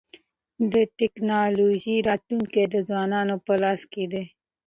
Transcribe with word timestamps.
د 0.73 0.75
ټکنالوژی 0.99 1.95
راتلونکی 2.09 2.63
د 2.73 2.75
ځوانانو 2.87 3.35
په 3.45 3.53
لاس 3.63 3.81
کي 3.93 4.05
دی. 4.11 4.23